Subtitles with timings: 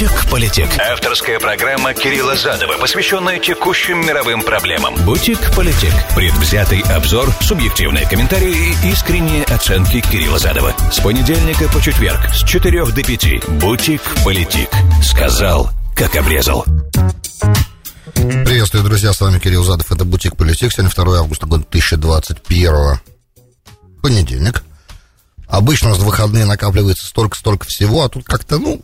[0.00, 0.70] «Бутик-политик».
[0.78, 4.94] Авторская программа Кирилла Задова, посвященная текущим мировым проблемам.
[5.04, 5.92] «Бутик-политик».
[6.16, 10.74] Предвзятый обзор, субъективные комментарии и искренние оценки Кирилла Задова.
[10.90, 13.46] С понедельника по четверг с 4 до 5.
[13.60, 14.70] «Бутик-политик».
[15.02, 16.64] Сказал, как обрезал.
[18.14, 23.00] Приветствую, друзья, с вами Кирилл Задов, это «Бутик Политик», сегодня 2 августа года 2021
[24.00, 24.62] понедельник.
[25.46, 28.80] Обычно с выходные накапливается столько-столько всего, а тут как-то, ну,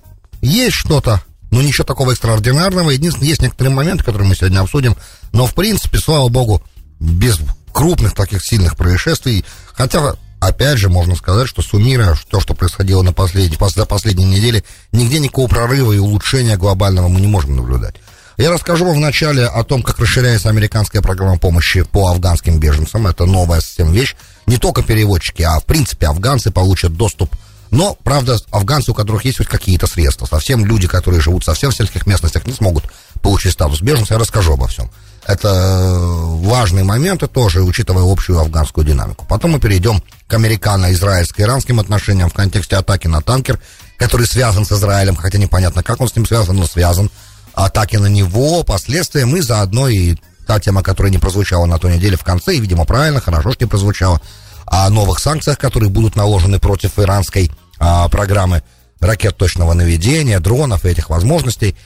[0.46, 2.90] есть что-то, но ничего такого экстраординарного.
[2.90, 4.96] Единственное, есть некоторые моменты, которые мы сегодня обсудим,
[5.32, 6.62] но, в принципе, слава богу,
[7.00, 7.38] без
[7.72, 9.44] крупных таких сильных происшествий.
[9.72, 14.64] Хотя, опять же, можно сказать, что суммируя то, что происходило на последней, за последние недели,
[14.92, 17.96] нигде никакого прорыва и улучшения глобального мы не можем наблюдать.
[18.38, 23.06] Я расскажу вам вначале о том, как расширяется американская программа помощи по афганским беженцам.
[23.06, 24.14] Это новая совсем вещь.
[24.46, 27.34] Не только переводчики, а в принципе афганцы получат доступ
[27.70, 31.76] но, правда, афганцы, у которых есть хоть какие-то средства, совсем люди, которые живут совсем в
[31.76, 32.84] сельских местностях, не смогут
[33.22, 34.90] получить статус беженца, я расскажу обо всем.
[35.26, 39.26] Это важные моменты тоже, учитывая общую афганскую динамику.
[39.28, 43.60] Потом мы перейдем к американо-израильско-иранским отношениям в контексте атаки на танкер,
[43.96, 47.10] который связан с Израилем, хотя непонятно, как он с ним связан, но связан
[47.54, 50.14] атаки на него, последствия, мы заодно и
[50.46, 53.64] та тема, которая не прозвучала на той неделе в конце, и, видимо, правильно, хорошо, что
[53.64, 54.20] не прозвучала,
[54.66, 58.62] о новых санкциях, которые будут наложены против иранской а, программы
[59.00, 61.76] ракет точного наведения, дронов и этих возможностей.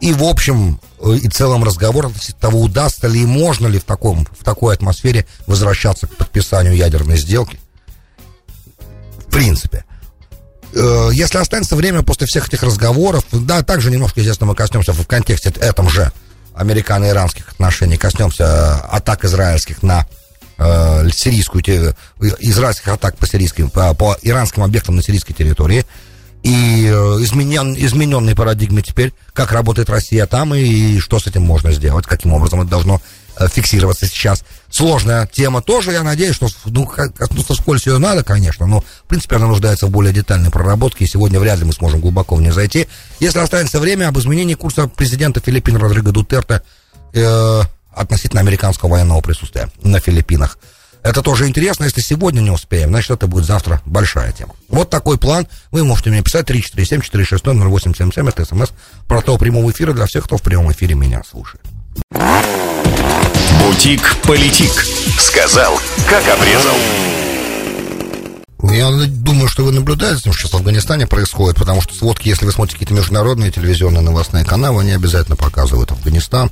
[0.00, 4.26] И, в общем э, и целом разговор того, удастся ли и можно ли в, таком,
[4.38, 7.60] в такой атмосфере возвращаться к подписанию ядерной сделки.
[9.18, 9.84] В принципе.
[10.72, 15.06] Э, если останется время после всех этих разговоров, да, также немножко, естественно, мы коснемся в
[15.06, 16.10] контексте этом же
[16.54, 20.06] американо-иранских отношений, коснемся атак израильских на
[20.60, 21.62] э, сирийскую,
[22.40, 25.84] израильских атак по сирийским, по, по иранским объектам на сирийской территории.
[26.42, 26.90] И э,
[27.22, 32.32] изменен, измененной парадигме теперь, как работает Россия там и что с этим можно сделать, каким
[32.32, 33.02] образом это должно
[33.38, 34.42] э, фиксироваться сейчас.
[34.70, 39.36] Сложная тема тоже, я надеюсь, что ну, коснуться вскользь ее надо, конечно, но, в принципе,
[39.36, 42.54] она нуждается в более детальной проработке, и сегодня вряд ли мы сможем глубоко в нее
[42.54, 42.88] зайти.
[43.18, 46.62] Если останется время, об изменении курса президента Филиппин Родриго Дутерте
[47.12, 50.58] э, относительно американского военного присутствия на Филиппинах.
[51.02, 51.84] Это тоже интересно.
[51.84, 54.54] Если сегодня не успеем, значит, это будет завтра большая тема.
[54.68, 55.46] Вот такой план.
[55.70, 58.28] Вы можете мне писать 347-460-0877.
[58.28, 58.70] Это смс
[59.08, 61.64] про то прямого эфира для всех, кто в прямом эфире меня слушает.
[63.60, 64.72] Бутик-политик.
[65.18, 66.76] Сказал, как обрезал.
[68.62, 72.52] Я думаю, что вы наблюдаете, что сейчас в Афганистане происходит, потому что сводки, если вы
[72.52, 76.50] смотрите какие-то международные телевизионные новостные каналы, они обязательно показывают Афганистан.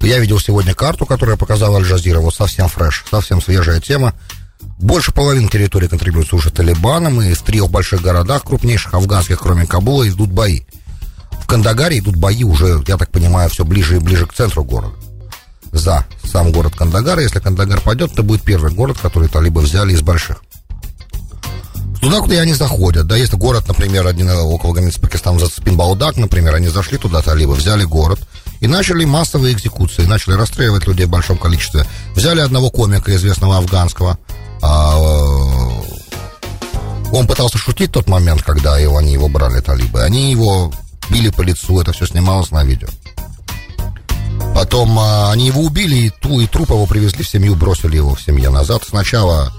[0.00, 4.14] Я видел сегодня карту, которую показал Аль-Джазира, вот совсем фреш, совсем свежая тема.
[4.78, 10.08] Больше половины территории контролируется уже Талибаном, и в трех больших городах, крупнейших афганских, кроме Кабула,
[10.08, 10.62] идут бои.
[11.40, 14.94] В Кандагаре идут бои уже, я так понимаю, все ближе и ближе к центру города.
[15.72, 17.18] За сам город Кандагар.
[17.18, 20.42] Если Кандагар пойдет, это будет первый город, который талибы взяли из больших.
[22.00, 26.54] Туда, куда они заходят, да, если город, например, один около границы Пакистана, за Спинбаудак, например,
[26.54, 28.20] они зашли туда, талибы, взяли город,
[28.60, 31.86] и начали массовые экзекуции, начали расстреливать людей в большом количестве.
[32.14, 34.18] Взяли одного комика, известного афганского,
[34.62, 34.96] а,
[37.12, 40.02] он пытался шутить в тот момент, когда его, они его брали, талибы.
[40.02, 40.72] Они его
[41.10, 42.88] били по лицу, это все снималось на видео.
[44.54, 48.14] Потом а, они его убили, и, ту, и труп его привезли в семью, бросили его
[48.14, 48.82] в семье назад.
[48.88, 49.52] Сначала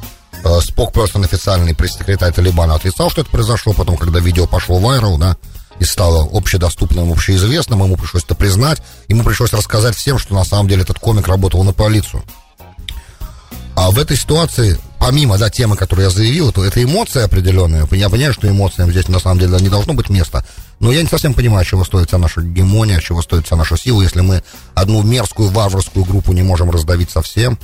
[0.44, 3.74] а, спокперсон официальный пресс-секретарь Талибана отрицал, что это произошло.
[3.74, 5.38] Потом, когда видео пошло вайрал, да,
[5.80, 10.68] и стало общедоступным, общеизвестным, ему пришлось это признать, ему пришлось рассказать всем, что на самом
[10.68, 12.24] деле этот комик работал на полицию.
[13.78, 17.88] А в этой ситуации, помимо да, темы, которую я заявил, то это эмоции определенные.
[17.92, 20.44] Я понимаю, что эмоциям здесь на самом деле не должно быть места.
[20.80, 24.02] Но я не совсем понимаю, чего стоит вся наша гемония, чего стоит вся наша сила,
[24.02, 24.42] если мы
[24.74, 27.60] одну мерзкую варварскую группу не можем раздавить совсем.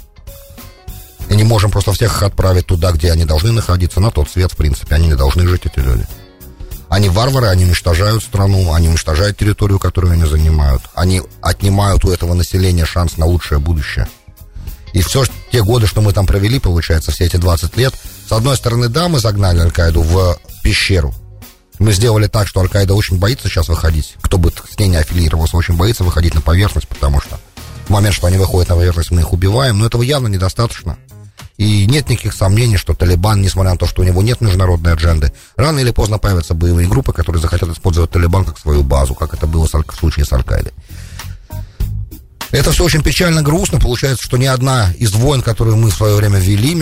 [1.30, 4.56] И не можем просто всех отправить туда, где они должны находиться, на тот свет, в
[4.56, 4.94] принципе.
[4.94, 6.06] Они не должны жить, эти люди.
[6.94, 10.84] Они варвары, они уничтожают страну, они уничтожают территорию, которую они занимают.
[10.94, 14.08] Они отнимают у этого населения шанс на лучшее будущее.
[14.94, 17.96] И все те годы, что мы там провели, получается, все эти 20 лет,
[18.30, 21.16] с одной стороны, да, мы загнали Аль-Каиду в пещеру.
[21.80, 24.14] Мы сделали так, что Аль-Каида очень боится сейчас выходить.
[24.22, 27.40] Кто бы с ней не аффилировался, очень боится выходить на поверхность, потому что
[27.88, 29.80] в момент, что они выходят на поверхность, мы их убиваем.
[29.80, 31.00] Но этого явно недостаточно.
[31.58, 35.32] И нет никаких сомнений, что Талибан, несмотря на то, что у него нет международной адженды,
[35.56, 39.46] рано или поздно появятся боевые группы, которые захотят использовать Талибан как свою базу, как это
[39.46, 40.74] было в случае с Аль-Каидой.
[42.54, 43.80] Это все очень печально, грустно.
[43.80, 46.76] Получается, что ни одна из войн, которые мы в свое время вели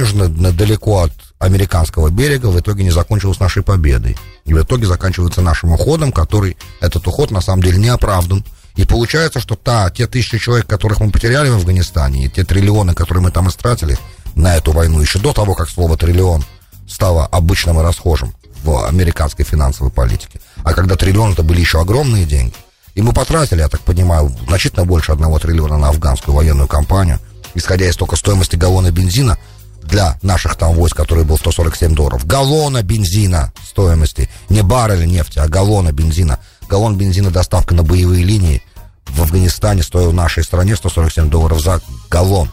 [0.51, 4.17] далеко от американского берега, в итоге не закончилась нашей победой.
[4.43, 8.43] И в итоге заканчивается нашим уходом, который, этот уход на самом деле не оправдан.
[8.75, 12.93] И получается, что та, те тысячи человек, которых мы потеряли в Афганистане, и те триллионы,
[12.93, 13.97] которые мы там истратили
[14.35, 16.43] на эту войну, еще до того, как слово «триллион»
[16.87, 18.33] стало обычным и расхожим
[18.63, 20.39] в американской финансовой политике.
[20.63, 22.53] А когда триллион это были еще огромные деньги.
[22.93, 27.19] И мы потратили, я так понимаю, значительно больше одного триллиона на афганскую военную кампанию,
[27.55, 29.37] исходя из только стоимости галлона бензина
[29.83, 32.25] для наших там войск, который был 147 долларов.
[32.25, 36.39] Галлона бензина стоимости, не барреля нефти, а галлона бензина–
[36.71, 38.63] галлон бензина доставка на боевые линии
[39.07, 42.49] в Афганистане стоил нашей стране 147 долларов за галлон.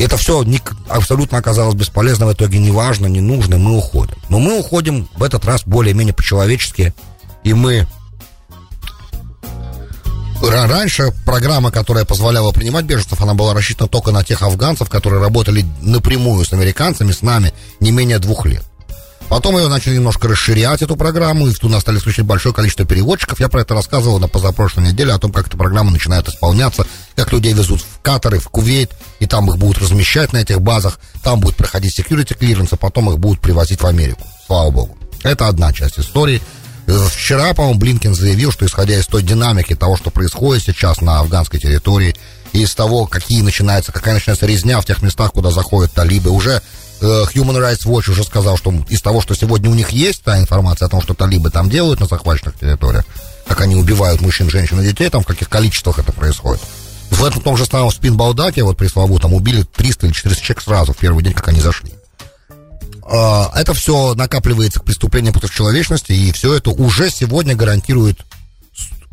[0.00, 4.16] Это все не, абсолютно оказалось бесполезно, в итоге не важно, не нужно, мы уходим.
[4.30, 6.94] Но мы уходим в этот раз более-менее по-человечески,
[7.44, 7.86] и мы...
[10.42, 15.66] Раньше программа, которая позволяла принимать беженцев, она была рассчитана только на тех афганцев, которые работали
[15.82, 18.64] напрямую с американцами, с нами, не менее двух лет.
[19.28, 23.38] Потом ее начали немножко расширять, эту программу, и туда стали включать большое количество переводчиков.
[23.38, 26.86] Я про это рассказывал на позапрошлой неделе, о том, как эта программа начинает исполняться,
[27.20, 30.62] как людей везут в Катар и в Кувейт, и там их будут размещать на этих
[30.62, 34.22] базах, там будет проходить security clearance, а потом их будут привозить в Америку.
[34.46, 34.96] Слава богу.
[35.22, 36.40] Это одна часть истории.
[36.86, 41.60] Вчера, по-моему, Блинкин заявил, что исходя из той динамики того, что происходит сейчас на афганской
[41.60, 42.16] территории,
[42.52, 46.62] и из того, какие начинаются, какая начинается резня в тех местах, куда заходят талибы, уже
[47.00, 50.38] Э, Human Rights Watch уже сказал, что из того, что сегодня у них есть, та
[50.38, 53.04] информация о том, что талибы там делают на захваченных территориях,
[53.46, 56.60] как они убивают мужчин, женщин и детей, там в каких количествах это происходит.
[57.10, 60.96] В этом том же самом Спинбалдаке, вот пресловутом, убили 300 или 400 человек сразу в
[60.96, 61.92] первый день, как они зашли.
[63.02, 68.20] А, это все накапливается к преступлениям против человечности, и все это уже сегодня гарантирует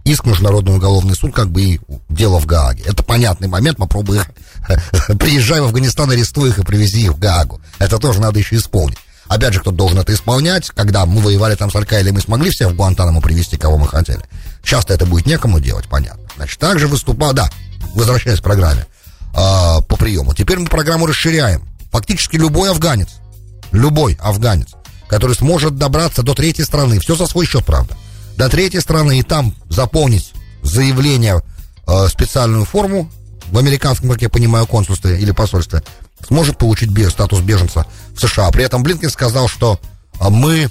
[0.06, 1.80] иск в Международный уголовный суд, как бы и
[2.10, 2.84] дело в Гааге.
[2.86, 4.28] Это понятный момент, попробуй их,
[5.20, 7.60] приезжай в Афганистан, арестуй их и привези их в Гаагу.
[7.80, 8.98] Это тоже надо еще исполнить.
[9.28, 12.70] Опять же, кто должен это исполнять, когда мы воевали там с Аль-Каидой, мы смогли всех
[12.70, 14.22] в Гуантанамо привести, кого мы хотели.
[14.64, 16.24] Часто это будет некому делать, понятно.
[16.38, 17.50] Значит, также выступал, да,
[17.94, 18.86] возвращаясь к программе
[19.34, 20.34] э, по приему.
[20.34, 21.64] Теперь мы программу расширяем.
[21.92, 23.10] Фактически любой афганец,
[23.72, 24.70] любой афганец,
[25.08, 27.96] который сможет добраться до третьей страны, все за свой счет, правда,
[28.36, 31.42] до третьей страны и там заполнить заявление,
[31.88, 33.10] э, специальную форму
[33.52, 35.82] в американском, как я понимаю, консульстве или посольстве,
[36.28, 38.52] сможет получить статус беженца в США.
[38.52, 39.80] При этом Блинкин сказал, что
[40.20, 40.70] э, мы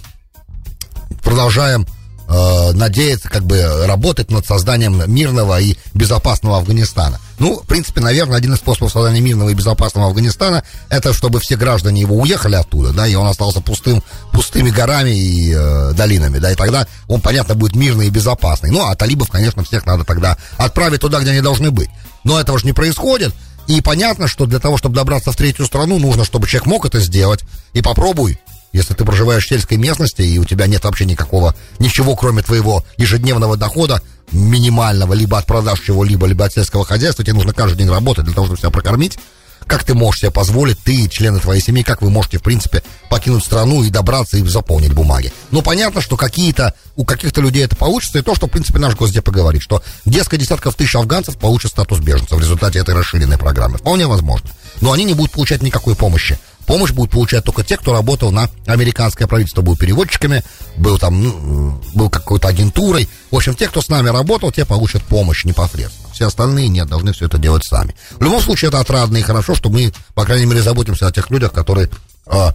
[1.23, 1.87] продолжаем
[2.28, 7.20] э, надеяться, как бы работать над созданием мирного и безопасного Афганистана.
[7.38, 11.56] Ну, в принципе, наверное, один из способов создания мирного и безопасного Афганистана это чтобы все
[11.56, 14.02] граждане его уехали оттуда, да, и он остался пустым,
[14.32, 18.70] пустыми горами и э, долинами, да, и тогда он, понятно, будет мирный и безопасный.
[18.70, 21.90] Ну, а талибов, конечно, всех надо тогда отправить туда, где они должны быть.
[22.25, 23.34] Но этого же не происходит.
[23.67, 27.00] И понятно, что для того, чтобы добраться в третью страну, нужно, чтобы человек мог это
[27.00, 27.40] сделать.
[27.72, 28.38] И попробуй
[28.73, 32.85] если ты проживаешь в сельской местности, и у тебя нет вообще никакого, ничего, кроме твоего
[32.97, 34.03] ежедневного дохода,
[34.33, 38.35] минимального, либо от продаж чего-либо, либо от сельского хозяйства, тебе нужно каждый день работать для
[38.35, 39.19] того, чтобы себя прокормить,
[39.67, 42.83] как ты можешь себе позволить, ты и члены твоей семьи, как вы можете, в принципе,
[43.11, 45.33] покинуть страну и добраться и заполнить бумаги.
[45.51, 48.95] Ну, понятно, что какие-то, у каких-то людей это получится, и то, что, в принципе, наш
[48.95, 53.79] Госдеп говорит, что несколько десятков тысяч афганцев получат статус беженца в результате этой расширенной программы.
[53.79, 54.51] Вполне возможно.
[54.81, 58.51] Но они не будут получать никакой помощи Помощь будут получать только те, кто работал на
[58.67, 60.43] американское правительство, был переводчиками,
[60.77, 63.09] был там, ну, был какой-то агентурой.
[63.31, 66.13] В общем, те, кто с нами работал, те получат помощь непосредственно.
[66.13, 67.94] Все остальные нет, должны все это делать сами.
[68.19, 71.31] В любом случае, это отрадно и хорошо, что мы, по крайней мере, заботимся о тех
[71.31, 71.89] людях, которые,
[72.27, 72.49] э,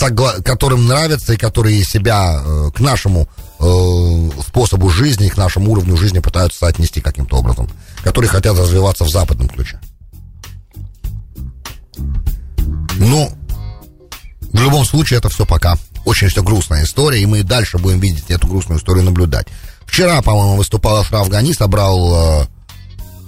[0.00, 5.96] согла- которым нравится и которые себя э, к нашему э, способу жизни, к нашему уровню
[5.96, 7.68] жизни пытаются соотнести каким-то образом,
[8.04, 9.80] которые хотят развиваться в западном ключе.
[12.98, 13.30] Ну,
[14.56, 18.30] в любом случае, это все пока очень все грустная история, и мы дальше будем видеть
[18.30, 19.48] эту грустную историю наблюдать.
[19.84, 22.46] Вчера, по-моему, выступал Ашраф Гани, собрал э,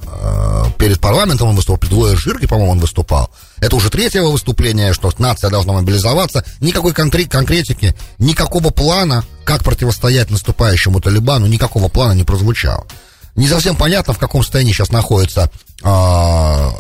[0.06, 3.30] э, перед парламентом, он выступал, перед двое Жирки, по-моему, он выступал.
[3.58, 6.44] Это уже третье его выступление, что нация должна мобилизоваться.
[6.60, 12.86] Никакой конкрет, конкретики, никакого плана, как противостоять наступающему Талибану, никакого плана не прозвучало.
[13.34, 15.50] Не совсем понятно, в каком состоянии сейчас находится
[15.82, 16.70] э,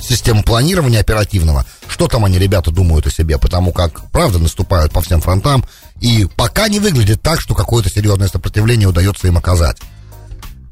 [0.00, 5.00] систему планирования оперативного, что там они, ребята, думают о себе, потому как, правда, наступают по
[5.00, 5.64] всем фронтам,
[6.00, 9.78] и пока не выглядит так, что какое-то серьезное сопротивление удается им оказать.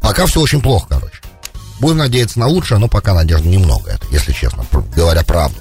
[0.00, 1.20] Пока все очень плохо, короче.
[1.80, 4.64] Будем надеяться на лучшее, но пока надежды немного, это, если честно,
[4.94, 5.58] говоря правду.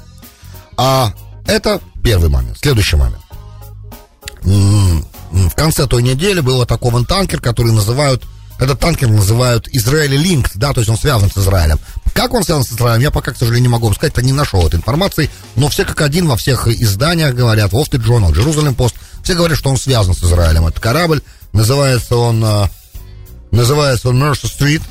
[0.78, 1.12] А
[1.48, 2.58] это первый момент.
[2.60, 3.22] Следующий момент.
[4.44, 8.24] В конце той недели был атакован танкер, который называют
[8.60, 11.80] этот танкер называют Израиль Линк, да, то есть он связан с Израилем.
[12.14, 14.66] Как он связан с Израилем, я пока, к сожалению, не могу вам сказать, не нашел
[14.66, 18.96] этой информации, но все как один во всех изданиях говорят, Wall Street Journal, Jerusalem Post,
[19.24, 20.68] все говорят, что он связан с Израилем.
[20.68, 21.22] Это корабль,
[21.52, 22.68] называется он, э,
[23.52, 24.82] называется он Mercer Street,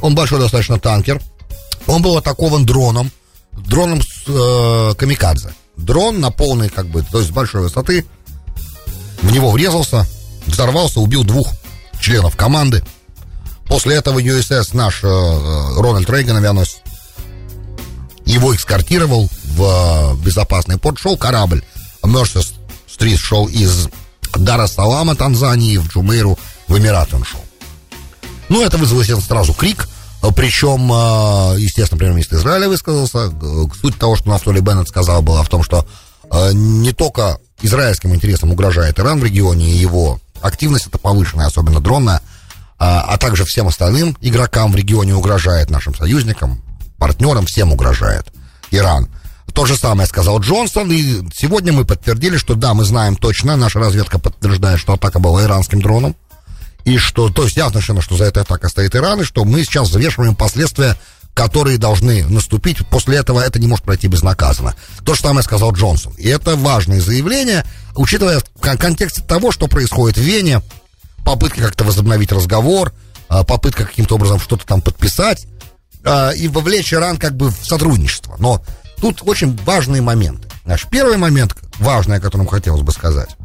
[0.00, 1.20] он большой достаточно танкер,
[1.86, 3.10] он был атакован дроном,
[3.52, 5.52] дроном с э, камикадзе.
[5.76, 8.06] Дрон на полной, как бы, то есть с большой высоты,
[9.20, 10.06] в него врезался,
[10.46, 11.52] взорвался, убил двух
[12.00, 12.84] членов команды.
[13.72, 16.82] После этого USS наш э, э, Рональд Рейган, авианосец,
[18.26, 21.64] его экскортировал в э, безопасный порт, шел корабль.
[22.04, 22.42] Мерсер
[22.86, 23.88] Стрит шел из
[24.36, 26.38] Дара-Салама, Танзании, в Джумейру,
[26.68, 27.42] в Эмираты он шел.
[28.50, 29.88] Ну, это вызвало, сразу крик.
[30.36, 30.88] Причем,
[31.58, 33.32] естественно, премьер-министр Израиля высказался.
[33.80, 35.86] Суть того, что Нафтоли Беннет сказал, была в том, что
[36.52, 42.20] не только израильским интересам угрожает Иран в регионе и его активность это повышенная, особенно дронная,
[42.84, 46.60] а, а также всем остальным игрокам в регионе угрожает, нашим союзникам,
[46.98, 48.26] партнерам, всем угрожает
[48.72, 49.08] Иран.
[49.54, 53.78] То же самое сказал Джонсон, и сегодня мы подтвердили, что да, мы знаем точно, наша
[53.78, 56.16] разведка подтверждает, что атака была иранским дроном,
[56.84, 59.62] и что, то есть ясно совершенно, что за этой атакой стоит Иран, и что мы
[59.62, 60.96] сейчас взвешиваем последствия,
[61.34, 62.84] которые должны наступить.
[62.88, 64.74] После этого это не может пройти безнаказанно.
[65.04, 66.14] То же самое сказал Джонсон.
[66.14, 70.62] И это важное заявление, учитывая в контексте того, что происходит в Вене,
[71.24, 72.92] попытка как-то возобновить разговор,
[73.28, 75.46] а, попытка каким-то образом что-то там подписать
[76.04, 78.36] а, и вовлечь Иран как бы в сотрудничество.
[78.38, 78.62] Но
[79.00, 80.48] тут очень важные моменты.
[80.64, 83.36] Наш первый момент, важный, о котором хотелось бы сказать.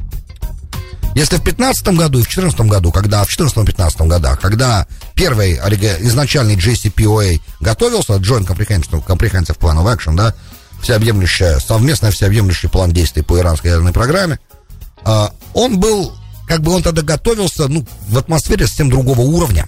[1.15, 6.55] Если в 2015 году и в 2014 году, когда в 2014-2015 годах, когда первый изначальный
[6.55, 10.35] JCPOA готовился, Joint Comprehensive, Comprehensive Plan of Action, да,
[10.81, 14.39] всеобъемлющая, совместный всеобъемлющий план действий по иранской ядерной программе,
[15.03, 16.13] а, он был
[16.47, 19.67] как бы он тогда готовился, ну, в атмосфере совсем другого уровня.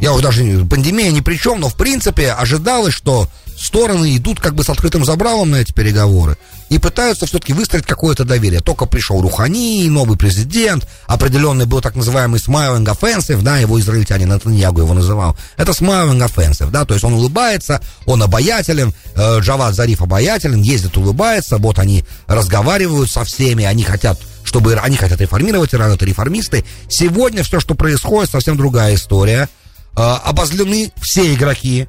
[0.00, 4.54] Я уже даже, пандемия ни при чем, но в принципе ожидалось, что стороны идут как
[4.54, 6.36] бы с открытым забралом на эти переговоры
[6.68, 8.60] и пытаются все-таки выстроить какое-то доверие.
[8.60, 14.80] Только пришел Рухани, новый президент, определенный был так называемый smiling offensive, да, его израильтянин Натаньягу
[14.80, 15.36] его называл.
[15.56, 20.96] Это smiling offensive, да, то есть он улыбается, он обаятелен, э, Джавад Зариф обаятелен, ездит,
[20.96, 24.18] улыбается, вот они разговаривают со всеми, они хотят
[24.54, 26.64] чтобы они хотят реформировать Иран, это реформисты.
[26.88, 29.48] Сегодня все, что происходит, совсем другая история.
[29.96, 31.88] Э, обозлены все игроки.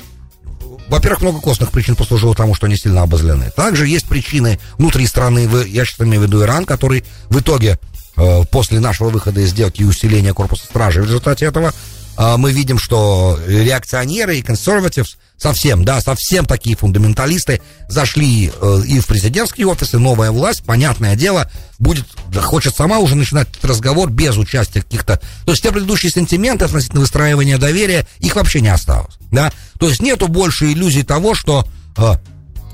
[0.88, 3.52] Во-первых, много костных причин послужило тому, что они сильно обозлены.
[3.56, 7.78] Также есть причины внутри страны, я сейчас имею в виду Иран, который в итоге
[8.18, 11.72] э, после нашего выхода из сделки и усиления корпуса стражи в результате этого
[12.18, 19.00] а, мы видим, что реакционеры и консервативс совсем, да, совсем такие фундаменталисты зашли э, и
[19.00, 21.50] в президентские офисы, новая власть, понятное дело,
[21.80, 25.20] будет, да, хочет сама уже начинать этот разговор без участия каких-то...
[25.46, 29.52] То есть те предыдущие сентименты относительно выстраивания доверия, их вообще не осталось, да.
[29.80, 32.14] То есть нету больше иллюзий того, что э,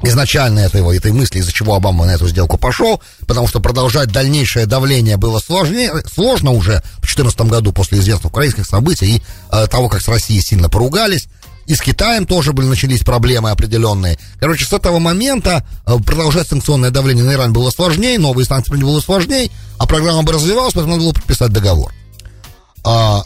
[0.03, 4.65] изначально этого, этой мысли, из-за чего Обама на эту сделку пошел, потому что продолжать дальнейшее
[4.65, 9.89] давление было сложнее, сложно уже в 2014 году после известных украинских событий и э, того,
[9.89, 11.27] как с Россией сильно поругались.
[11.67, 14.17] И с Китаем тоже были, начались проблемы определенные.
[14.39, 18.99] Короче, с этого момента э, продолжать санкционное давление на Иран было сложнее, новые санкции было
[18.99, 21.93] сложнее, а программа бы развивалась, поэтому надо было подписать договор.
[22.83, 23.23] А,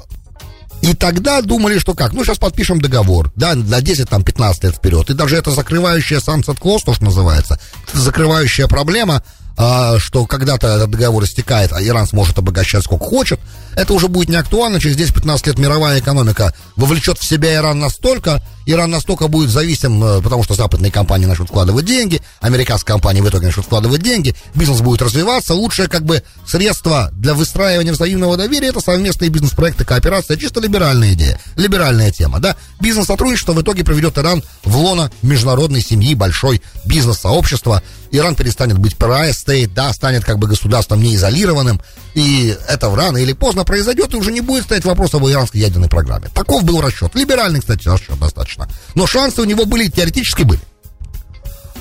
[0.81, 2.13] и тогда думали, что как?
[2.13, 5.09] Ну, сейчас подпишем договор, да, на 10, там, 15 лет вперед.
[5.09, 7.59] И даже это закрывающая sunset clause, то, называется,
[7.93, 9.23] закрывающая проблема,
[9.57, 13.39] что когда-то этот договор истекает, а Иран сможет обогащать сколько хочет,
[13.75, 14.79] это уже будет не актуально.
[14.79, 20.21] Через 10-15 лет мировая экономика вовлечет в себя Иран настолько, Иран настолько будет зависим, э,
[20.21, 24.81] потому что западные компании начнут вкладывать деньги, американские компании в итоге начнут вкладывать деньги, бизнес
[24.81, 25.53] будет развиваться.
[25.53, 31.39] Лучшее как бы средство для выстраивания взаимного доверия это совместные бизнес-проекты, кооперация, чисто либеральная идея,
[31.55, 32.55] либеральная тема, да.
[32.79, 37.83] Бизнес-сотрудничество в итоге приведет Иран в лоно международной семьи, большой бизнес-сообщества.
[38.15, 41.81] Иран перестанет быть state, да, станет как бы государством неизолированным,
[42.13, 45.89] и это рано или поздно произойдет, и уже не будет стоять вопрос об иранской ядерной
[45.89, 46.27] программе.
[46.33, 47.15] Таков был расчет.
[47.15, 48.67] Либеральный, кстати, расчет достаточно.
[48.93, 50.61] Но шансы у него были, теоретически были.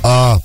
[0.03, 0.38] А,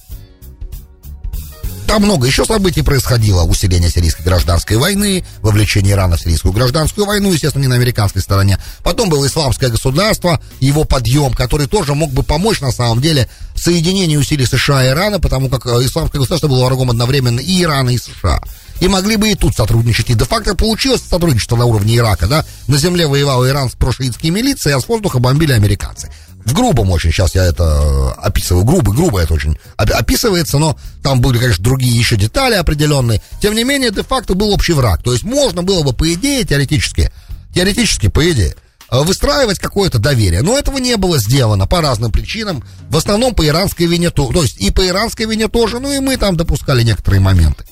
[1.90, 3.42] там много еще событий происходило.
[3.46, 8.60] Усиление сирийской гражданской войны, вовлечение Ирана в сирийскую гражданскую войну, естественно, не на американской стороне.
[8.84, 14.20] Потом было исламское государство, его подъем, который тоже мог бы помочь, на самом деле, соединению
[14.20, 17.98] усилий США и Ирана, потому как э, исламское государство было врагом одновременно и Ирана, и
[17.98, 18.40] США.
[18.82, 20.12] И могли бы и тут сотрудничать.
[20.12, 22.46] И де-факто получилось сотрудничество на уровне Ирака, да?
[22.68, 26.12] На земле воевал Иран с прошиитскими милицией, а с воздуха бомбили американцы
[26.46, 31.22] в грубом очень, сейчас я это э, описываю, грубо, грубо это очень описывается, но там
[31.22, 33.22] были, конечно, другие еще детали определенные.
[33.42, 35.04] Тем не менее, де-факто был общий враг.
[35.04, 37.12] То есть можно было бы, по идее, теоретически,
[37.54, 38.56] теоретически, по идее,
[38.90, 40.42] э, выстраивать какое-то доверие.
[40.42, 42.64] Но этого не было сделано по разным причинам.
[42.90, 46.00] В основном по иранской вине, то, то есть и по иранской вине тоже, ну и
[46.00, 47.66] мы там допускали некоторые моменты.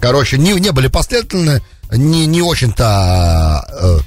[0.00, 1.62] Короче, не, не были последовательны,
[1.92, 3.98] не, не очень-то э,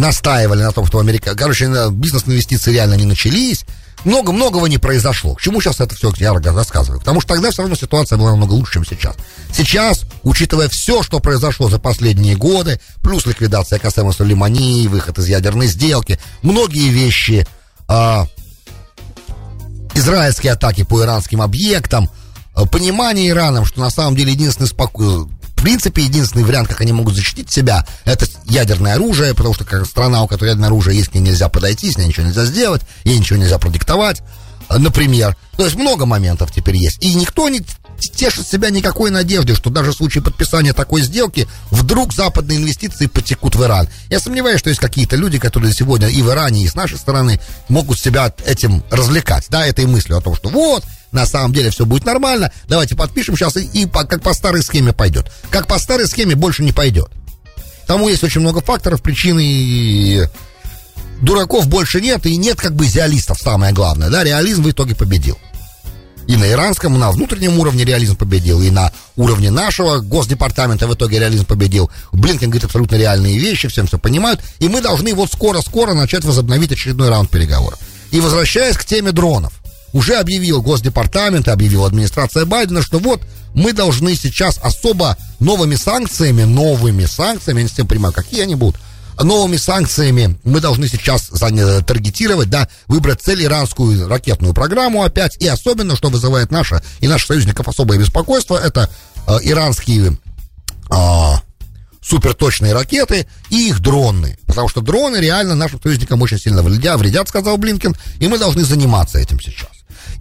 [0.00, 1.34] настаивали на том, что Америка...
[1.36, 3.64] Короче, бизнес-инвестиции реально не начались.
[4.04, 5.34] Много многого не произошло.
[5.34, 7.00] К чему сейчас это все я рассказываю?
[7.00, 9.14] Потому что тогда все равно ситуация была намного лучше, чем сейчас.
[9.52, 15.66] Сейчас, учитывая все, что произошло за последние годы, плюс ликвидация Касема Сулеймани, выход из ядерной
[15.66, 17.46] сделки, многие вещи,
[17.88, 18.24] э,
[19.94, 22.08] израильские атаки по иранским объектам,
[22.56, 25.28] э, понимание Ираном, что на самом деле единственный спокойный
[25.60, 29.84] в принципе, единственный вариант, как они могут защитить себя, это ядерное оружие, потому что как
[29.84, 32.80] страна, у которой ядерное оружие есть, к ней нельзя подойти, с ней ничего нельзя сделать,
[33.04, 34.22] ей ничего нельзя продиктовать,
[34.70, 35.36] например.
[35.58, 37.04] То есть много моментов теперь есть.
[37.04, 37.60] И никто не
[38.08, 43.56] тешит себя никакой надеждой, что даже в случае подписания такой сделки вдруг западные инвестиции потекут
[43.56, 43.88] в Иран.
[44.08, 47.40] Я сомневаюсь, что есть какие-то люди, которые сегодня и в Иране, и с нашей стороны
[47.68, 51.84] могут себя этим развлекать, да, этой мыслью о том, что вот, на самом деле все
[51.84, 55.30] будет нормально, давайте подпишем сейчас и, и по, как по старой схеме пойдет.
[55.50, 57.10] Как по старой схеме больше не пойдет.
[57.86, 60.24] Тому есть очень много факторов, причин и
[61.20, 65.38] дураков больше нет, и нет как бы идеалистов, самое главное, да, реализм в итоге победил.
[66.30, 71.18] И на иранском, на внутреннем уровне реализм победил, и на уровне нашего госдепартамента в итоге
[71.18, 71.90] реализм победил.
[72.12, 76.70] Блинкен говорит абсолютно реальные вещи, всем все понимают, и мы должны вот скоро-скоро начать возобновить
[76.70, 77.80] очередной раунд переговоров.
[78.12, 79.52] И возвращаясь к теме дронов,
[79.92, 83.22] уже объявил Госдепартамент, объявила администрация Байдена, что вот
[83.52, 88.80] мы должны сейчас особо новыми санкциями, новыми санкциями, я не совсем понимаю, какие они будут,
[89.24, 91.28] новыми санкциями мы должны сейчас
[91.86, 97.28] таргетировать, да, выбрать цель иранскую ракетную программу опять, и особенно, что вызывает наше и наших
[97.28, 98.90] союзников особое беспокойство, это
[99.26, 100.18] э, иранские
[100.90, 101.32] э,
[102.02, 104.38] суперточные ракеты и их дроны.
[104.46, 108.64] Потому что дроны реально нашим союзникам очень сильно вредят, вредят, сказал Блинкен, и мы должны
[108.64, 109.70] заниматься этим сейчас.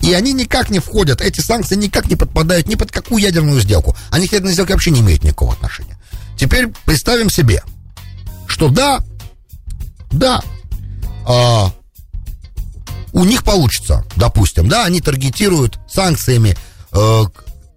[0.01, 3.95] И они никак не входят, эти санкции никак не подпадают ни под какую ядерную сделку.
[4.11, 5.97] Они к ядерной сделке вообще не имеют никакого отношения.
[6.37, 7.63] Теперь представим себе,
[8.59, 8.99] что да,
[10.11, 10.43] да,
[11.25, 11.71] а,
[13.13, 16.57] у них получится, допустим, да, они таргетируют санкциями
[16.91, 17.23] э,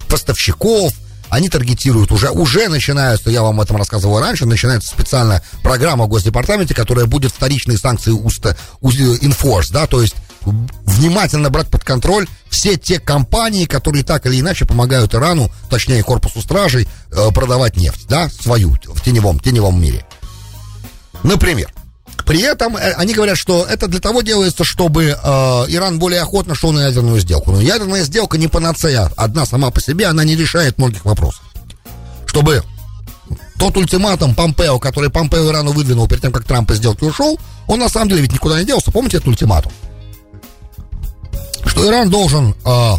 [0.09, 0.93] поставщиков,
[1.29, 6.09] они таргетируют уже, уже начинаются, я вам об этом рассказывал раньше, начинается специальная программа в
[6.09, 12.77] Госдепартаменте, которая будет вторичные санкции уста, инфорс, да, то есть внимательно брать под контроль все
[12.77, 18.29] те компании, которые так или иначе помогают Ирану, точнее корпусу стражей, э, продавать нефть, да,
[18.29, 20.05] свою в теневом, теневом мире.
[21.23, 21.73] Например,
[22.27, 25.17] при этом э, они говорят, что это для того делается, чтобы э,
[25.69, 27.53] Иран более охотно шел на ядерную сделку.
[27.53, 29.11] Но ядерная сделка не панацея.
[29.17, 31.43] Одна сама по себе, она не решает многих вопросов.
[32.27, 32.63] Чтобы
[33.59, 37.81] тот ультиматум Помпео, который Помпео Ирану выдвинул перед тем, как Трамп из сделки ушел, он
[37.81, 38.91] на самом деле ведь никуда не делся.
[38.91, 39.73] Помните этот ультиматум?
[41.65, 42.93] Что Иран должен э,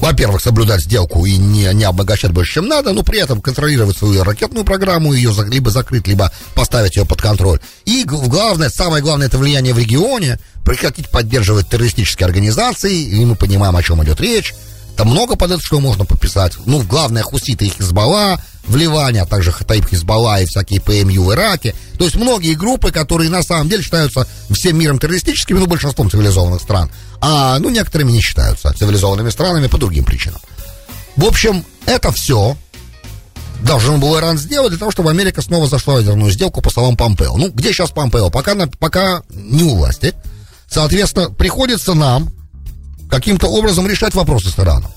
[0.00, 4.22] во-первых, соблюдать сделку и не, не обогащать больше, чем надо, но при этом контролировать свою
[4.24, 7.60] ракетную программу, ее либо закрыть, либо поставить ее под контроль.
[7.84, 13.76] И главное, самое главное, это влияние в регионе, прекратить поддерживать террористические организации, и мы понимаем,
[13.76, 14.54] о чем идет речь.
[14.96, 16.54] Там много под это что можно подписать.
[16.64, 21.32] Ну, главное, хуситы и Хизбалла в Ливане, а также Хатаиб Хизбалла и всякие ПМЮ в
[21.32, 21.74] Ираке.
[21.98, 26.60] То есть многие группы, которые на самом деле считаются всем миром террористическими, ну, большинством цивилизованных
[26.60, 30.40] стран а, ну, некоторыми не считаются цивилизованными странами по другим причинам.
[31.16, 32.56] В общем, это все
[33.62, 36.96] должен был Иран сделать для того, чтобы Америка снова зашла в ядерную сделку по словам
[36.96, 37.36] Помпео.
[37.36, 38.30] Ну, где сейчас Помпео?
[38.30, 40.14] Пока, на, пока не у власти.
[40.68, 42.30] Соответственно, приходится нам
[43.08, 44.90] каким-то образом решать вопросы с Ираном.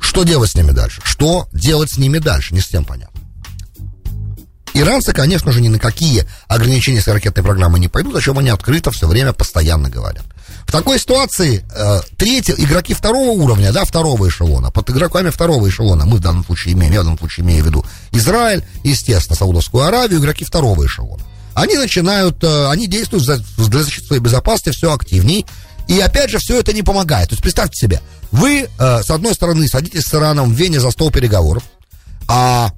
[0.00, 1.00] Что делать с ними дальше?
[1.04, 2.54] Что делать с ними дальше?
[2.54, 3.20] Не всем понятно.
[4.72, 8.50] Иранцы, конечно же, ни на какие ограничения с ракетной программой не пойдут, о чем они
[8.50, 10.24] открыто все время постоянно говорят.
[10.66, 16.06] В такой ситуации э, третьи игроки второго уровня, да, второго эшелона, под игроками второго эшелона,
[16.06, 19.84] мы в данном случае имеем, я в данном случае имею в виду Израиль, естественно, Саудовскую
[19.84, 21.22] Аравию, игроки второго эшелона.
[21.54, 25.44] Они начинают, э, они действуют за, для защиты своей безопасности все активнее,
[25.88, 27.30] и опять же, все это не помогает.
[27.30, 28.00] То есть представьте себе,
[28.32, 31.64] вы, э, с одной стороны, садитесь с Ираном в Вене за стол переговоров,
[32.28, 32.70] а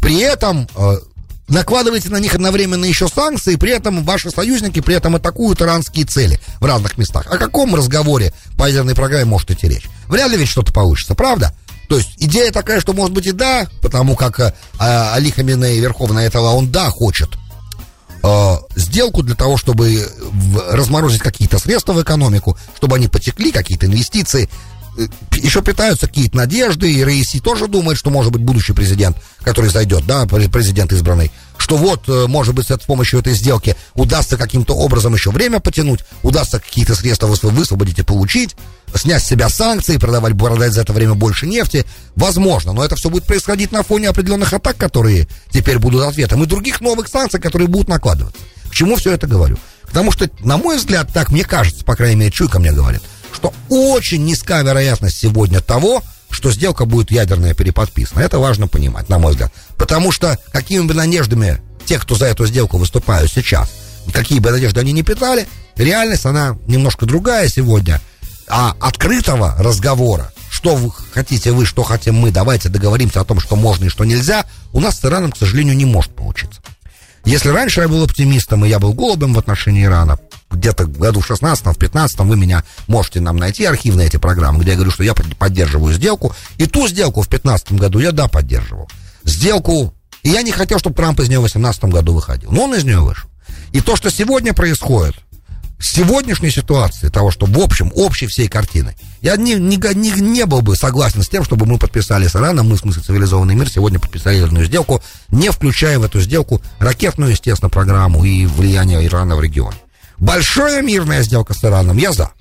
[0.00, 0.96] при этом э,
[1.48, 6.40] накладываете на них одновременно еще санкции, при этом ваши союзники при этом атакуют иранские цели
[6.60, 7.26] в разных местах.
[7.30, 9.88] О каком разговоре по ядерной программе может идти речь?
[10.08, 11.54] Вряд ли ведь что-то получится, правда?
[11.88, 16.24] То есть идея такая, что может быть и да, потому как э, Али Хаминей, Верховный
[16.24, 17.30] этого, он да, хочет
[18.22, 20.08] э, сделку для того, чтобы
[20.70, 24.48] разморозить какие-то средства в экономику, чтобы они потекли, какие-то инвестиции.
[25.32, 30.06] Еще питаются какие-то надежды, и Раиси тоже думает, что может быть будущий президент, который зайдет,
[30.06, 35.14] да, президент избранный, что вот, э, может быть, с помощью этой сделки удастся каким-то образом
[35.14, 38.56] еще время потянуть, удастся какие-то средства высвободить и получить,
[38.94, 41.84] снять с себя санкции, продавать, продать за это время больше нефти.
[42.16, 46.46] Возможно, но это все будет происходить на фоне определенных атак, которые теперь будут ответом, и
[46.46, 48.40] других новых санкций, которые будут накладываться.
[48.68, 49.58] К чему все это говорю?
[49.86, 53.02] Потому что, на мой взгляд, так мне кажется, по крайней мере, Чуйка мне говорит,
[53.34, 58.20] что очень низкая вероятность сегодня того, что сделка будет ядерная переподписана.
[58.20, 59.52] Это важно понимать, на мой взгляд.
[59.76, 63.70] Потому что какими бы надеждами те, кто за эту сделку выступают сейчас,
[64.12, 68.00] какие бы надежды они не питали, реальность, она немножко другая сегодня.
[68.48, 73.56] А открытого разговора, что вы хотите вы, что хотим мы, давайте договоримся о том, что
[73.56, 76.60] можно и что нельзя, у нас с Ираном, к сожалению, не может получиться.
[77.24, 80.18] Если раньше я был оптимистом, и я был голубем в отношении Ирана,
[80.54, 84.60] где-то в году в 16 в 15 вы меня можете нам найти архивные эти программы,
[84.60, 86.34] где я говорю, что я поддерживаю сделку.
[86.56, 88.88] И ту сделку в 15 году я, да, поддерживал.
[89.24, 89.94] Сделку...
[90.22, 92.50] И я не хотел, чтобы Трамп из нее в 18 году выходил.
[92.50, 93.28] Но он из нее вышел.
[93.72, 95.16] И то, что сегодня происходит,
[95.84, 100.62] сегодняшней ситуации, того, что в общем, общей всей картины, я не, не, не, не был
[100.62, 103.98] бы согласен с тем, чтобы мы подписали с Ираном, мы, в смысле, цивилизованный мир, сегодня
[103.98, 109.40] подписали ядерную сделку, не включая в эту сделку ракетную, естественно, программу и влияние Ирана в
[109.40, 109.76] регионе.
[110.18, 112.32] Большая мирная сделка с Ираном, я за.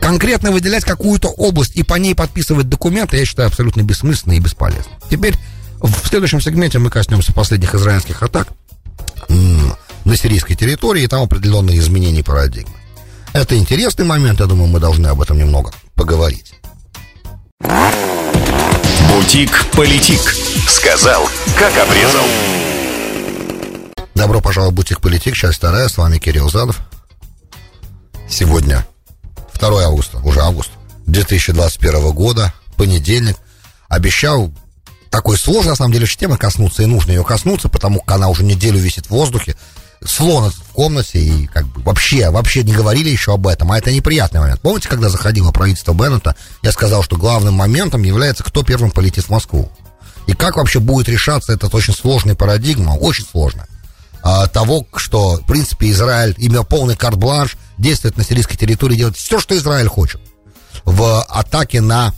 [0.00, 4.92] Конкретно выделять какую-то область и по ней подписывать документы, я считаю абсолютно бессмысленно и бесполезно.
[5.10, 5.34] Теперь
[5.80, 8.48] в следующем сегменте мы коснемся последних израильских атак
[9.28, 12.74] на сирийской территории и там определенные изменения парадигмы.
[13.32, 16.54] Это интересный момент, я думаю, мы должны об этом немного поговорить.
[19.10, 20.20] Бутик-политик.
[20.68, 22.24] Сказал, как обрезал.
[24.16, 26.80] Добро пожаловать в Бутик Политик, часть вторая, с вами Кирилл Задов.
[28.30, 28.86] Сегодня
[29.60, 30.70] 2 августа, уже август
[31.04, 33.36] 2021 года, понедельник.
[33.90, 34.50] Обещал
[35.10, 38.42] такой сложной, на самом деле, темы коснуться, и нужно ее коснуться, потому как она уже
[38.42, 39.54] неделю висит в воздухе,
[40.02, 43.92] слон в комнате, и как бы вообще, вообще не говорили еще об этом, а это
[43.92, 44.62] неприятный момент.
[44.62, 49.30] Помните, когда заходило правительство Беннета, я сказал, что главным моментом является, кто первым полетит в
[49.30, 49.70] Москву.
[50.26, 53.66] И как вообще будет решаться этот очень сложный парадигма, очень сложно
[54.22, 59.38] а, того, что, в принципе, Израиль, имел полный карт-бланш, действует на сирийской территории, делает все,
[59.38, 60.20] что Израиль хочет
[60.84, 62.12] в атаке на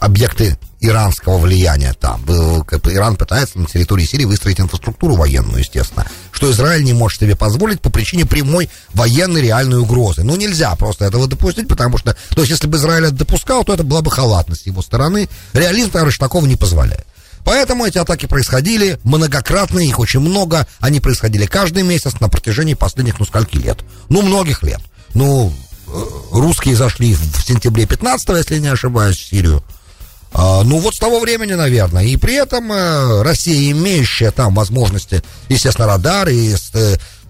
[0.00, 2.22] объекты иранского влияния там.
[2.26, 7.80] Иран пытается на территории Сирии выстроить инфраструктуру военную, естественно, что Израиль не может себе позволить
[7.80, 10.24] по причине прямой военной реальной угрозы.
[10.24, 13.72] Ну, нельзя просто этого допустить, потому что, то есть, если бы Израиль это допускал, то
[13.72, 15.28] это была бы халатность его стороны.
[15.54, 17.06] Реализм, товарищ, такого не позволяет.
[17.44, 20.66] Поэтому эти атаки происходили многократно, их очень много.
[20.80, 23.84] Они происходили каждый месяц на протяжении последних, ну, скольки лет?
[24.08, 24.80] Ну, многих лет.
[25.12, 25.52] Ну,
[25.86, 29.62] э, русские зашли в сентябре 15 если не ошибаюсь, в Сирию.
[30.36, 32.04] А, ну, вот с того времени, наверное.
[32.04, 36.56] И при этом э, Россия, имеющая там возможности, естественно, радары, и,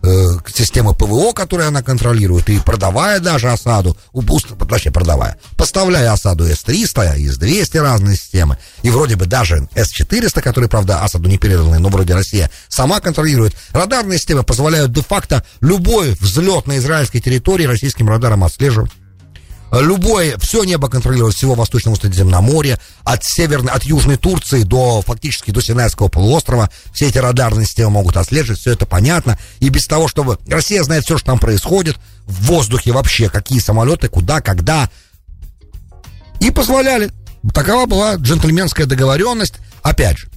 [0.04, 3.96] э, системы ПВО, которые она контролирует, и продавая даже осаду,
[4.68, 11.02] точнее, продавая, поставляя осаду С-300, С-200 разные системы, и вроде бы даже С-400, которые, правда,
[11.02, 16.78] осаду не переданы, но вроде Россия сама контролирует, радарные системы позволяют де-факто любой взлет на
[16.78, 18.90] израильской территории российским радаром отслеживать.
[19.80, 25.60] Любое, все небо контролирует всего Восточного Средиземноморья, от северной, от Южной Турции до фактически до
[25.60, 26.70] Синайского полуострова.
[26.92, 29.38] Все эти радарные системы могут отслеживать, все это понятно.
[29.60, 30.38] И без того, чтобы...
[30.46, 34.90] Россия знает все, что там происходит, в воздухе вообще, какие самолеты, куда, когда.
[36.40, 37.10] И позволяли.
[37.52, 39.54] Такова была джентльменская договоренность.
[39.82, 40.28] Опять же,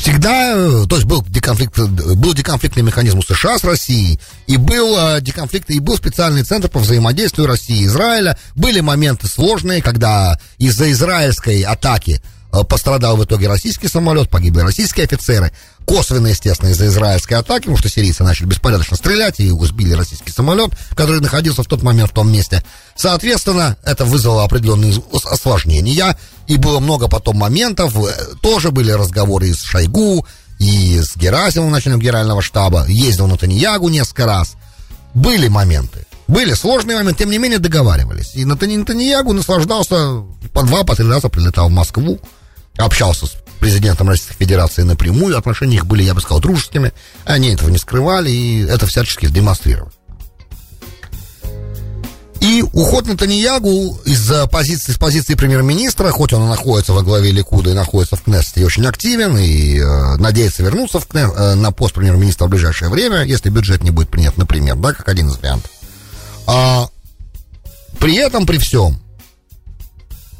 [0.00, 4.96] всегда, э, то есть был деконфликт, был деконфликтный механизм у США с Россией, и был
[4.98, 8.38] э, деконфликт, и был специальный центр по взаимодействию России и Израиля.
[8.54, 15.04] Были моменты сложные, когда из-за израильской атаки э, пострадал в итоге российский самолет, погибли российские
[15.04, 15.52] офицеры
[15.90, 20.70] косвенно, естественно, из-за израильской атаки, потому что сирийцы начали беспорядочно стрелять и сбили российский самолет,
[20.94, 22.62] который находился в тот момент в том месте.
[22.94, 29.54] Соответственно, это вызвало определенные осложнения, и было много потом моментов, э, тоже были разговоры и
[29.54, 30.26] с Шойгу,
[30.58, 34.54] и с Герасимовым, начальником генерального штаба, ездил на Таньягу несколько раз.
[35.14, 36.06] Были моменты.
[36.28, 38.36] Были сложные моменты, тем не менее договаривались.
[38.36, 40.22] И Натаньягу наслаждался,
[40.52, 42.20] по два, по три раза прилетал в Москву,
[42.76, 46.92] общался с президентом Российской Федерации напрямую, отношения их были, я бы сказал, дружескими,
[47.24, 49.92] они этого не скрывали и это всячески демонстрировали.
[52.40, 57.74] И уход Натаньягу из позиции, с позиции премьер-министра, хоть он находится во главе Ликуда и
[57.74, 62.46] находится в Кнессете, очень активен и э, надеется вернуться в Кнесс, э, на пост премьер-министра
[62.46, 65.70] в ближайшее время, если бюджет не будет принят, например, да, как один из вариантов.
[66.46, 66.88] А,
[67.98, 68.98] при этом, при всем,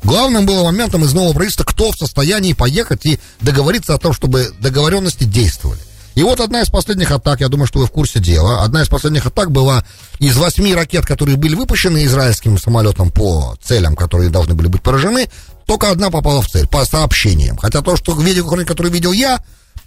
[0.02, 4.50] Главным было моментом из нового правительства, кто в состоянии поехать и договориться о том, чтобы
[4.58, 5.80] договоренности действовали.
[6.20, 8.88] И вот одна из последних атак, я думаю, что вы в курсе дела, одна из
[8.88, 9.86] последних атак была
[10.18, 15.30] из восьми ракет, которые были выпущены израильским самолетом по целям, которые должны были быть поражены,
[15.64, 17.56] только одна попала в цель, по сообщениям.
[17.56, 19.42] Хотя то, что видео, которое видел я,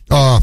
[0.09, 0.39] а,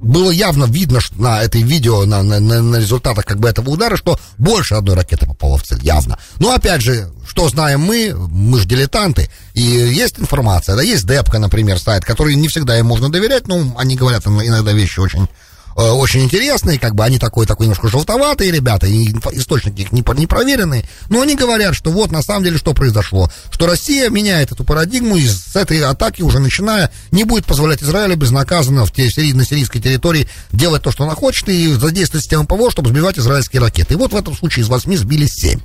[0.00, 3.96] было явно видно что на этой видео, на, на, на результатах как бы этого удара,
[3.96, 6.20] что больше одной ракеты попало в цель, явно.
[6.38, 11.38] Но опять же, что знаем мы, мы же дилетанты, и есть информация, да, есть Депка,
[11.38, 15.28] например, сайт, который не всегда им можно доверять, но они говорят иногда вещи очень
[15.76, 20.26] очень интересные, как бы они такой, такой немножко желтоватые ребята, и источники их не, не
[20.26, 24.64] проверенные, но они говорят, что вот на самом деле что произошло, что Россия меняет эту
[24.64, 29.44] парадигму и с этой атаки уже начиная не будет позволять Израилю безнаказанно в те, на
[29.44, 33.94] сирийской территории делать то, что она хочет, и задействовать систему ПВО, чтобы сбивать израильские ракеты.
[33.94, 35.60] И вот в этом случае из восьми сбили семь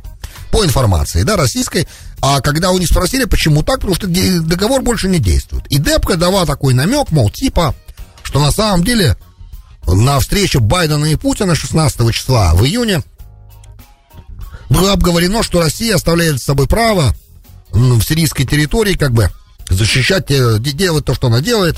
[0.52, 1.88] по информации, да, российской,
[2.22, 5.66] а когда у них спросили, почему так, потому что договор больше не действует.
[5.68, 7.74] И Депка давал такой намек, мол, типа,
[8.24, 9.16] что на самом деле
[9.88, 13.04] на встрече Байдена и Путина 16 числа в июне
[14.70, 17.14] было обговорено, что Россия оставляет с собой право
[17.72, 19.30] в сирийской территории как бы
[19.70, 21.78] защищать, э, делать то, что она делает,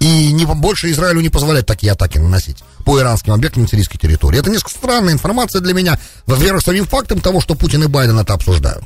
[0.00, 4.38] и не, больше Израилю не позволять такие атаки наносить по иранским объектам на сирийской территории.
[4.38, 8.34] Это несколько странная информация для меня, во-первых, самим фактом того, что Путин и Байден это
[8.34, 8.84] обсуждают.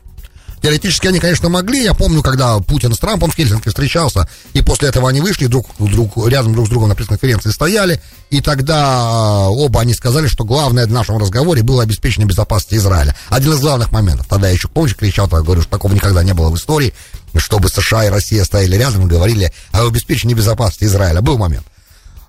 [0.66, 1.84] Теоретически они, конечно, могли.
[1.84, 5.68] Я помню, когда Путин с Трампом в Хельсинки встречался, и после этого они вышли, друг,
[5.78, 10.42] друг, рядом друг с другом на пресс-конференции стояли, и тогда а, оба они сказали, что
[10.44, 13.14] главное в нашем разговоре было обеспечение безопасности Израиля.
[13.28, 14.26] Один из главных моментов.
[14.28, 16.92] Тогда я еще, помнишь, кричал, я говорю, что такого никогда не было в истории,
[17.36, 21.20] чтобы США и Россия стояли рядом и говорили о обеспечении безопасности Израиля.
[21.20, 21.64] Был момент.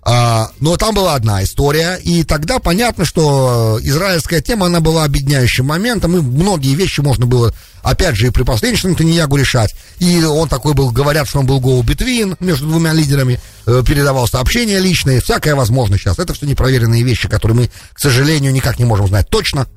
[0.10, 5.66] А, но там была одна история, и тогда понятно, что израильская тема, она была объединяющим
[5.66, 9.76] моментом, и многие вещи можно было, опять же, и при последующем Таньягу решать.
[10.00, 14.30] И он такой был, говорят, что он был go between между двумя лидерами, э, передавал
[14.30, 16.20] сообщения личные, всякое возможно сейчас.
[16.20, 19.68] Это все непроверенные вещи, которые мы, к сожалению, никак не можем знать точно.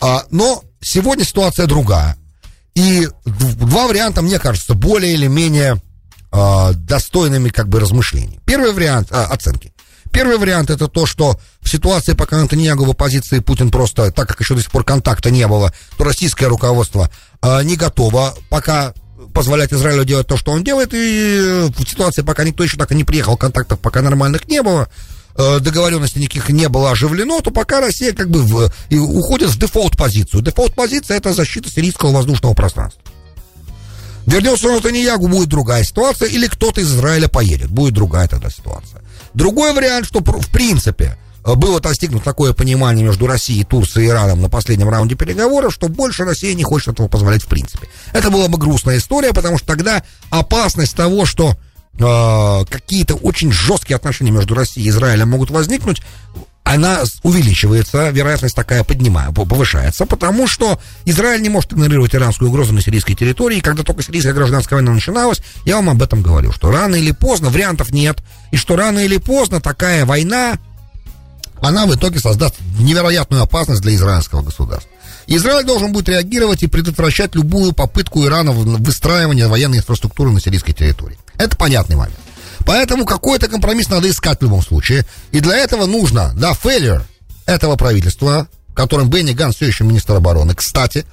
[0.00, 2.16] А, но сегодня ситуация другая.
[2.76, 5.82] И два варианта, мне кажется, более или менее
[6.32, 8.40] э, достойными как бы размышлений.
[8.44, 9.72] Первый вариант э, оценки.
[10.10, 14.40] Первый вариант это то, что в ситуации, пока Антоньягу в оппозиции Путин просто, так как
[14.40, 18.92] еще до сих пор контакта не было, то российское руководство э, не готово пока
[19.32, 22.94] позволять Израилю делать то, что он делает, и в ситуации, пока никто еще так и
[22.94, 24.88] не приехал, контактов пока нормальных не было,
[25.34, 30.42] договоренности никаких не было оживлено, то пока Россия как бы в, уходит в дефолт-позицию.
[30.42, 33.00] Дефолт-позиция это защита сирийского воздушного пространства.
[34.26, 39.02] Вернется он Таньягу, будет другая ситуация, или кто-то из Израиля поедет, будет другая тогда ситуация.
[39.34, 44.40] Другой вариант, что в принципе э, было достигнуто такое понимание между Россией, Турцией и Ираном
[44.40, 47.88] на последнем раунде переговоров, что больше Россия не хочет этого позволять в принципе.
[48.12, 51.56] Это была бы грустная история, потому что тогда опасность того, что
[51.98, 56.02] э, какие-то очень жесткие отношения между Россией и Израилем могут возникнуть,
[56.64, 62.80] она увеличивается, вероятность такая поднимает, повышается, потому что Израиль не может игнорировать иранскую угрозу на
[62.80, 63.58] сирийской территории.
[63.58, 67.10] И когда только сирийская гражданская война начиналась, я вам об этом говорю, что рано или
[67.10, 68.18] поздно, вариантов нет,
[68.52, 70.58] и что рано или поздно такая война,
[71.60, 74.90] она в итоге создаст невероятную опасность для израильского государства.
[75.26, 81.18] Израиль должен будет реагировать и предотвращать любую попытку Ирана выстраивания военной инфраструктуры на сирийской территории.
[81.38, 82.18] Это понятный момент.
[82.64, 85.04] Поэтому какой-то компромисс надо искать в любом случае.
[85.30, 87.02] И для этого нужно, да, failure
[87.46, 91.04] этого правительства, которым Бенни Ган все еще министр обороны, кстати,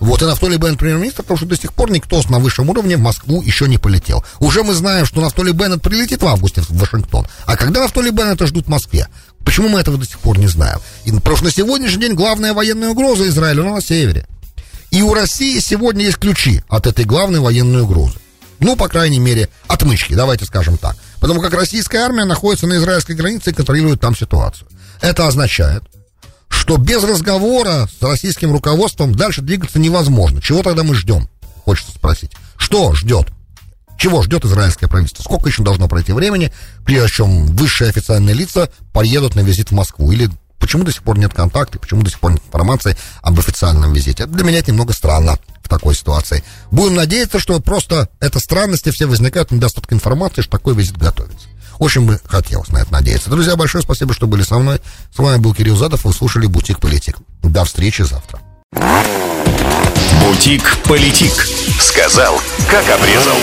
[0.00, 3.00] вот, и Нафтали Беннет премьер-министр, потому что до сих пор никто на высшем уровне в
[3.00, 4.24] Москву еще не полетел.
[4.38, 7.26] Уже мы знаем, что Нафтали Беннет прилетит в августе в Вашингтон.
[7.46, 9.08] А когда Нафтали Беннета ждут в Москве?
[9.44, 10.78] Почему мы этого до сих пор не знаем?
[11.04, 14.26] И, потому что на сегодняшний день главная военная угроза Израиля на севере.
[14.90, 18.18] И у России сегодня есть ключи от этой главной военной угрозы.
[18.60, 20.96] Ну, по крайней мере, отмычки, давайте скажем так.
[21.20, 24.68] Потому как российская армия находится на израильской границе и контролирует там ситуацию.
[25.00, 25.84] Это означает,
[26.48, 30.40] что без разговора с российским руководством дальше двигаться невозможно.
[30.40, 31.28] Чего тогда мы ждем?
[31.64, 32.32] Хочется спросить.
[32.56, 33.28] Что ждет?
[33.98, 35.22] Чего ждет израильское правительство?
[35.22, 36.52] Сколько еще должно пройти времени,
[36.84, 40.12] прежде чем высшие официальные лица поедут на визит в Москву?
[40.12, 43.92] Или почему до сих пор нет контакта, почему до сих пор нет информации об официальном
[43.92, 44.26] визите?
[44.26, 46.42] Для меня это немного странно в такой ситуации.
[46.70, 51.48] Будем надеяться, что просто это странности все возникают, недостаток информации, что такой визит готовится.
[51.78, 53.30] Очень бы хотелось на это надеяться.
[53.30, 54.80] Друзья, большое спасибо, что были со мной.
[55.14, 57.18] С вами был Кирилл Задов, вы слушали «Бутик Политик».
[57.42, 58.40] До встречи завтра.
[60.20, 61.32] «Бутик Политик».
[61.80, 63.36] Сказал, как обрезал.